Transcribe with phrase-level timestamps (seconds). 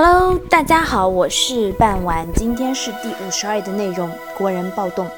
[0.00, 4.08] Hello，大家好，我是半晚，今天是第五十二的内容。
[4.36, 5.10] 国人暴动，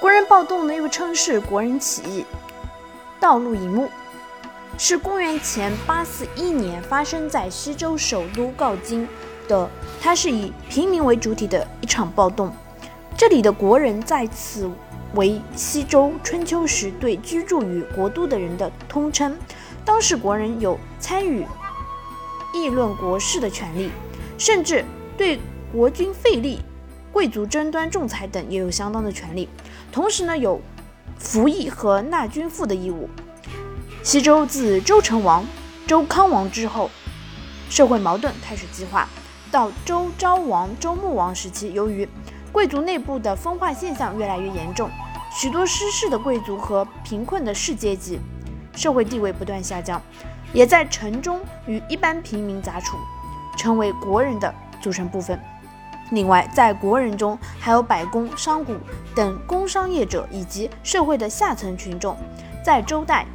[0.00, 2.26] 国人暴动呢又称是国人起义。
[3.20, 3.88] 道路一幕，
[4.76, 9.06] 是公元前八四一年发生在西周首都镐京
[9.46, 9.70] 的，
[10.00, 12.52] 它是以平民为主体的一场暴动。
[13.16, 14.68] 这里的国人在此
[15.14, 19.38] 为西周春秋时对居住于国都的人的通称。
[19.84, 21.46] 当时国人有参与
[22.52, 23.92] 议论国事的权利。
[24.38, 24.84] 甚至
[25.16, 25.38] 对
[25.72, 26.60] 国君废立、
[27.12, 29.48] 贵族争端仲裁等也有相当的权利。
[29.90, 30.60] 同时呢，有
[31.18, 33.08] 服役和纳军赋的义务。
[34.02, 35.44] 西周自周成王、
[35.86, 36.90] 周康王之后，
[37.68, 39.08] 社会矛盾开始激化。
[39.50, 42.06] 到周昭王、周穆王时期，由于
[42.52, 44.90] 贵族内部的分化现象越来越严重，
[45.32, 48.18] 许多失势的贵族和贫困的士阶级，
[48.74, 50.00] 社会地位不断下降，
[50.52, 52.96] 也在城中与一般平民杂处。
[53.56, 55.40] 成为国人的组成部分。
[56.12, 58.72] 另外，在国人中还有百工、商贾
[59.14, 62.16] 等工商业者，以及社会的下层群众。
[62.62, 63.26] 在周代，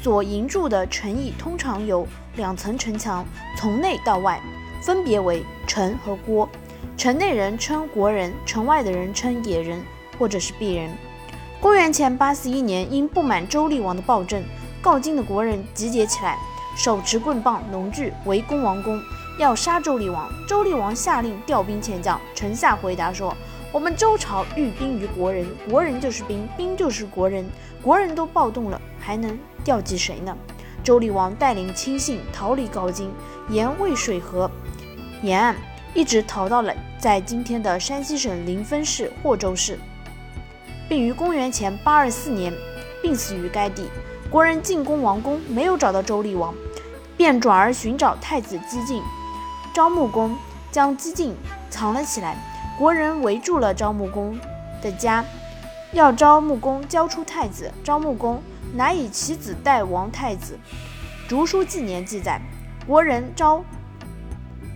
[0.00, 3.24] 所营筑的城邑通常有两层城墙，
[3.56, 4.40] 从内到外
[4.80, 6.48] 分别为城和郭。
[6.96, 9.82] 城内人称国人，城外的人称野人
[10.16, 10.90] 或者是鄙人。
[11.60, 14.42] 公元前八四一年，因不满周厉王的暴政，
[14.82, 16.38] 镐京的国人集结起来，
[16.76, 19.02] 手持棍棒、农具围攻王宫。
[19.40, 22.20] 要杀周厉王，周厉王下令调兵遣将。
[22.34, 23.34] 臣下回答说
[23.72, 27.42] ：“我们周朝寓兵于国人，国人就是兵，兵就是国人，
[27.80, 30.36] 国人都暴动了，还能调集谁呢？”
[30.84, 33.10] 周厉王带领亲信逃离镐京，
[33.48, 34.50] 沿渭水河
[35.22, 35.56] 沿岸，
[35.94, 39.78] 一直逃到了在今天的山西省临汾市霍州市，
[40.86, 42.52] 并于公元前八二四年
[43.00, 43.88] 病死于该地。
[44.28, 46.54] 国人进攻王宫，没有找到周厉王，
[47.16, 49.02] 便转而寻找太子姬晋。
[49.72, 50.36] 昭穆公
[50.72, 51.36] 将姬晋
[51.70, 52.36] 藏了起来，
[52.78, 54.38] 国人围住了昭穆公
[54.82, 55.24] 的家，
[55.92, 57.72] 要昭穆公交出太子。
[57.84, 58.42] 昭穆公
[58.74, 60.58] 乃以其子代王太子。
[61.28, 62.40] 竹书纪年记载，
[62.86, 63.62] 国人召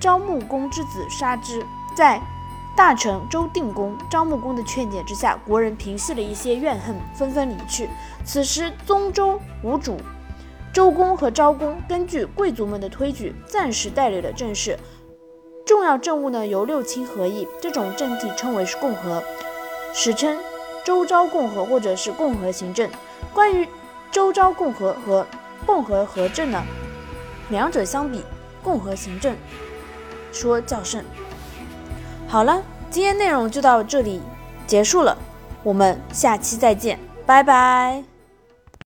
[0.00, 1.64] 昭穆公之子杀之。
[1.96, 2.20] 在
[2.76, 7.88] 大臣周定公、昭穆公的劝解之下，国人平息了一些怨恨，纷纷离去。
[8.24, 9.96] 此时，宗周无主。
[10.72, 14.78] 周公和昭公根据贵族们的推举，暂时代理了政事，
[15.66, 17.46] 重要政务呢由六卿合议。
[17.60, 19.22] 这种政体称为是共和，
[19.92, 20.38] 史称
[20.84, 22.88] 周昭共和或者是共和行政。
[23.34, 23.66] 关于
[24.12, 25.26] 周昭共和和
[25.66, 26.62] 共和合政呢，
[27.48, 28.24] 两者相比，
[28.62, 29.36] 共和行政
[30.32, 31.04] 说较胜。
[32.28, 34.22] 好了，今天内容就到这里
[34.68, 35.18] 结束了，
[35.64, 38.09] 我们下期再见，拜拜。